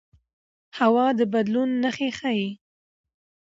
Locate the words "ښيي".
2.17-2.49